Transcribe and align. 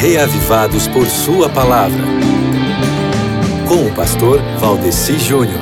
reavivados 0.00 0.86
por 0.86 1.08
Sua 1.08 1.48
palavra. 1.48 2.04
Com 3.66 3.84
o 3.84 3.94
pastor 3.96 4.40
Valdeci 4.60 5.18
Júnior. 5.18 5.60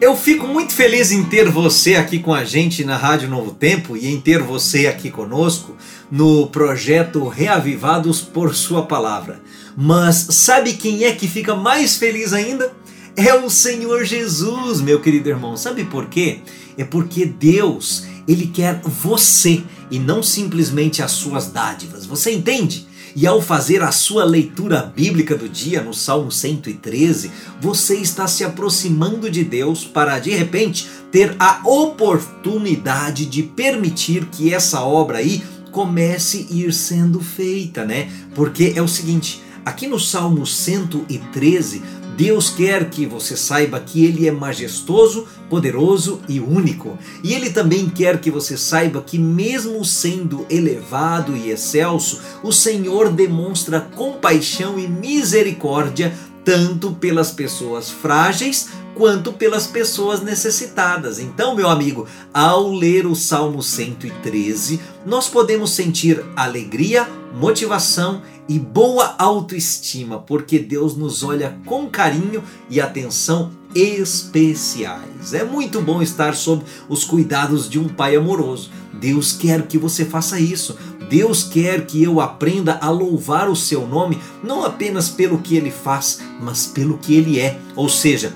Eu 0.00 0.16
fico 0.16 0.46
muito 0.46 0.72
feliz 0.72 1.12
em 1.12 1.22
ter 1.22 1.50
você 1.50 1.96
aqui 1.96 2.18
com 2.18 2.32
a 2.32 2.44
gente 2.44 2.82
na 2.82 2.96
Rádio 2.96 3.28
Novo 3.28 3.50
Tempo 3.50 3.94
e 3.94 4.06
em 4.06 4.18
ter 4.18 4.42
você 4.42 4.86
aqui 4.86 5.10
conosco 5.10 5.76
no 6.10 6.46
projeto 6.46 7.28
Reavivados 7.28 8.22
por 8.22 8.54
Sua 8.54 8.86
Palavra. 8.86 9.42
Mas 9.76 10.16
sabe 10.30 10.72
quem 10.72 11.04
é 11.04 11.12
que 11.12 11.28
fica 11.28 11.54
mais 11.54 11.96
feliz 11.96 12.32
ainda? 12.32 12.72
É 13.14 13.34
o 13.34 13.50
Senhor 13.50 14.02
Jesus, 14.04 14.80
meu 14.80 14.98
querido 14.98 15.28
irmão. 15.28 15.58
Sabe 15.58 15.84
por 15.84 16.06
quê? 16.06 16.38
É 16.78 16.84
porque 16.84 17.26
Deus, 17.26 18.04
ele 18.26 18.46
quer 18.46 18.80
você 18.82 19.62
e 19.90 19.98
não 19.98 20.22
simplesmente 20.22 21.02
as 21.02 21.12
suas 21.12 21.48
dádivas. 21.48 22.06
Você 22.06 22.32
entende? 22.32 22.86
E 23.14 23.26
ao 23.26 23.40
fazer 23.40 23.82
a 23.82 23.90
sua 23.90 24.24
leitura 24.24 24.92
bíblica 24.94 25.34
do 25.34 25.48
dia 25.48 25.82
no 25.82 25.94
Salmo 25.94 26.30
113, 26.30 27.30
você 27.60 27.96
está 27.96 28.26
se 28.26 28.44
aproximando 28.44 29.30
de 29.30 29.42
Deus 29.42 29.84
para 29.84 30.18
de 30.18 30.30
repente 30.32 30.86
ter 31.10 31.34
a 31.38 31.62
oportunidade 31.64 33.24
de 33.24 33.42
permitir 33.42 34.26
que 34.26 34.52
essa 34.52 34.82
obra 34.82 35.18
aí 35.18 35.42
comece 35.72 36.46
a 36.50 36.54
ir 36.54 36.72
sendo 36.74 37.20
feita, 37.20 37.86
né? 37.86 38.10
Porque 38.34 38.74
é 38.76 38.82
o 38.82 38.88
seguinte, 38.88 39.42
aqui 39.64 39.86
no 39.86 39.98
Salmo 39.98 40.46
113, 40.46 41.82
Deus 42.16 42.48
quer 42.48 42.88
que 42.88 43.04
você 43.04 43.36
saiba 43.36 43.78
que 43.78 44.04
Ele 44.04 44.26
é 44.26 44.32
majestoso, 44.32 45.26
poderoso 45.50 46.22
e 46.26 46.40
único. 46.40 46.96
E 47.22 47.34
Ele 47.34 47.50
também 47.50 47.90
quer 47.90 48.20
que 48.20 48.30
você 48.30 48.56
saiba 48.56 49.02
que, 49.02 49.18
mesmo 49.18 49.84
sendo 49.84 50.46
elevado 50.48 51.36
e 51.36 51.50
excelso, 51.50 52.20
o 52.42 52.52
Senhor 52.52 53.10
demonstra 53.10 53.80
compaixão 53.80 54.78
e 54.78 54.88
misericórdia 54.88 56.14
tanto 56.42 56.92
pelas 56.92 57.32
pessoas 57.32 57.90
frágeis 57.90 58.68
quanto 58.96 59.32
pelas 59.32 59.66
pessoas 59.66 60.22
necessitadas. 60.22 61.20
Então, 61.20 61.54
meu 61.54 61.68
amigo, 61.68 62.06
ao 62.32 62.72
ler 62.72 63.06
o 63.06 63.14
Salmo 63.14 63.62
113, 63.62 64.80
nós 65.04 65.28
podemos 65.28 65.70
sentir 65.72 66.24
alegria, 66.34 67.06
motivação 67.34 68.22
e 68.48 68.58
boa 68.58 69.14
autoestima, 69.18 70.18
porque 70.18 70.58
Deus 70.58 70.96
nos 70.96 71.22
olha 71.22 71.58
com 71.66 71.88
carinho 71.88 72.42
e 72.70 72.80
atenção 72.80 73.50
especiais. 73.74 75.34
É 75.34 75.44
muito 75.44 75.82
bom 75.82 76.00
estar 76.00 76.34
sob 76.34 76.64
os 76.88 77.04
cuidados 77.04 77.68
de 77.68 77.78
um 77.78 77.88
pai 77.88 78.16
amoroso. 78.16 78.70
Deus 78.94 79.32
quer 79.32 79.66
que 79.66 79.76
você 79.76 80.06
faça 80.06 80.40
isso. 80.40 80.78
Deus 81.10 81.44
quer 81.44 81.86
que 81.86 82.02
eu 82.02 82.20
aprenda 82.20 82.78
a 82.80 82.90
louvar 82.90 83.48
o 83.48 83.54
seu 83.54 83.86
nome, 83.86 84.18
não 84.42 84.64
apenas 84.64 85.08
pelo 85.08 85.38
que 85.38 85.56
ele 85.56 85.70
faz, 85.70 86.20
mas 86.40 86.66
pelo 86.66 86.98
que 86.98 87.14
ele 87.14 87.38
é. 87.38 87.58
Ou 87.76 87.88
seja, 87.88 88.32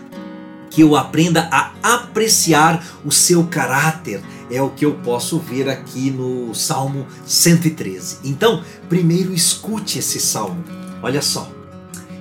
que 0.70 0.82
eu 0.82 0.94
aprenda 0.94 1.48
a 1.50 1.72
apreciar 1.82 2.82
o 3.04 3.10
seu 3.10 3.44
caráter. 3.44 4.22
É 4.50 4.62
o 4.62 4.70
que 4.70 4.84
eu 4.84 4.94
posso 4.94 5.38
ver 5.38 5.68
aqui 5.68 6.10
no 6.10 6.54
Salmo 6.54 7.06
113. 7.26 8.18
Então, 8.24 8.62
primeiro 8.88 9.34
escute 9.34 9.98
esse 9.98 10.20
salmo. 10.20 10.64
Olha 11.02 11.20
só. 11.20 11.50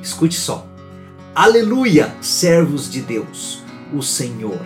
Escute 0.01 0.35
só. 0.35 0.65
Aleluia, 1.35 2.13
servos 2.21 2.89
de 2.89 3.01
Deus, 3.01 3.63
o 3.93 4.01
Senhor. 4.01 4.59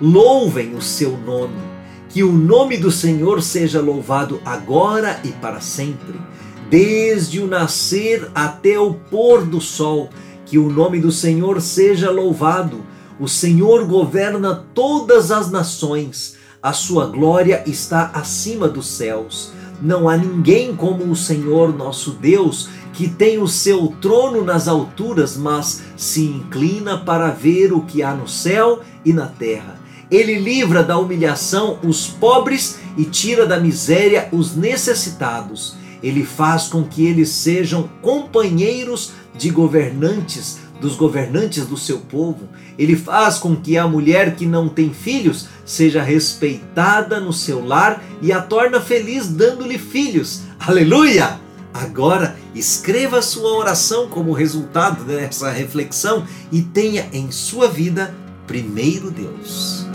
Louvem 0.00 0.74
o 0.74 0.82
seu 0.82 1.16
nome. 1.16 1.70
Que 2.08 2.24
o 2.24 2.32
nome 2.32 2.76
do 2.76 2.90
Senhor 2.90 3.40
seja 3.40 3.80
louvado 3.80 4.40
agora 4.44 5.20
e 5.22 5.28
para 5.28 5.60
sempre, 5.60 6.20
desde 6.68 7.38
o 7.38 7.46
nascer 7.46 8.28
até 8.34 8.78
o 8.80 8.94
pôr 8.94 9.46
do 9.46 9.60
sol. 9.60 10.10
Que 10.44 10.58
o 10.58 10.68
nome 10.68 10.98
do 10.98 11.12
Senhor 11.12 11.60
seja 11.60 12.10
louvado 12.10 12.84
o 13.20 13.28
Senhor 13.28 13.84
governa 13.84 14.64
todas 14.74 15.30
as 15.30 15.50
nações, 15.50 16.36
a 16.62 16.72
sua 16.72 17.04
glória 17.04 17.62
está 17.66 18.10
acima 18.14 18.66
dos 18.66 18.86
céus. 18.86 19.52
Não 19.82 20.08
há 20.08 20.16
ninguém 20.16 20.74
como 20.74 21.04
o 21.04 21.14
Senhor 21.14 21.76
nosso 21.76 22.12
Deus, 22.12 22.70
que 22.94 23.08
tem 23.08 23.38
o 23.38 23.46
seu 23.46 23.94
trono 24.00 24.42
nas 24.42 24.66
alturas, 24.66 25.36
mas 25.36 25.82
se 25.98 26.24
inclina 26.24 26.96
para 26.96 27.28
ver 27.28 27.74
o 27.74 27.82
que 27.82 28.02
há 28.02 28.14
no 28.14 28.26
céu 28.26 28.80
e 29.04 29.12
na 29.12 29.26
terra. 29.26 29.78
Ele 30.10 30.38
livra 30.38 30.82
da 30.82 30.96
humilhação 30.96 31.78
os 31.84 32.06
pobres 32.06 32.78
e 32.96 33.04
tira 33.04 33.46
da 33.46 33.60
miséria 33.60 34.30
os 34.32 34.56
necessitados. 34.56 35.76
Ele 36.02 36.24
faz 36.24 36.68
com 36.68 36.84
que 36.84 37.06
eles 37.06 37.28
sejam 37.28 37.88
companheiros 38.00 39.12
de 39.36 39.50
governantes 39.50 40.58
dos 40.80 40.96
governantes 40.96 41.66
do 41.66 41.76
seu 41.76 41.98
povo. 41.98 42.48
Ele 42.78 42.96
faz 42.96 43.38
com 43.38 43.54
que 43.54 43.76
a 43.76 43.86
mulher 43.86 44.34
que 44.34 44.46
não 44.46 44.68
tem 44.68 44.92
filhos 44.92 45.46
seja 45.64 46.02
respeitada 46.02 47.20
no 47.20 47.32
seu 47.32 47.64
lar 47.64 48.02
e 48.22 48.32
a 48.32 48.40
torna 48.40 48.80
feliz 48.80 49.28
dando-lhe 49.28 49.78
filhos. 49.78 50.42
Aleluia! 50.58 51.38
Agora 51.72 52.36
escreva 52.54 53.22
sua 53.22 53.56
oração 53.56 54.08
como 54.08 54.32
resultado 54.32 55.04
dessa 55.04 55.50
reflexão 55.50 56.26
e 56.50 56.62
tenha 56.62 57.08
em 57.12 57.30
sua 57.30 57.68
vida 57.68 58.12
primeiro 58.46 59.10
Deus. 59.10 59.86